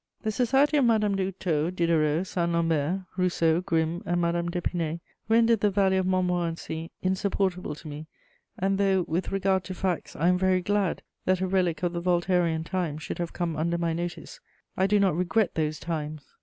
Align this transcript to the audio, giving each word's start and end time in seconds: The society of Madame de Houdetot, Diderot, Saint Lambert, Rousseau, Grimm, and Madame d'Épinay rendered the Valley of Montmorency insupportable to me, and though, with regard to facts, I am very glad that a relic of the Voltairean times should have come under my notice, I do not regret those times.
The 0.23 0.31
society 0.31 0.77
of 0.77 0.85
Madame 0.85 1.15
de 1.15 1.25
Houdetot, 1.31 1.75
Diderot, 1.75 2.25
Saint 2.25 2.53
Lambert, 2.53 3.01
Rousseau, 3.17 3.61
Grimm, 3.61 4.01
and 4.03 4.19
Madame 4.19 4.49
d'Épinay 4.49 4.99
rendered 5.29 5.59
the 5.59 5.69
Valley 5.69 5.95
of 5.97 6.07
Montmorency 6.07 6.89
insupportable 7.03 7.75
to 7.75 7.87
me, 7.87 8.07
and 8.57 8.79
though, 8.79 9.03
with 9.07 9.31
regard 9.31 9.63
to 9.65 9.75
facts, 9.75 10.15
I 10.15 10.27
am 10.29 10.39
very 10.39 10.61
glad 10.63 11.03
that 11.25 11.39
a 11.39 11.45
relic 11.45 11.83
of 11.83 11.93
the 11.93 12.01
Voltairean 12.01 12.63
times 12.63 13.03
should 13.03 13.19
have 13.19 13.33
come 13.33 13.55
under 13.55 13.77
my 13.77 13.93
notice, 13.93 14.39
I 14.75 14.87
do 14.87 14.99
not 14.99 15.15
regret 15.15 15.53
those 15.53 15.77
times. 15.79 16.25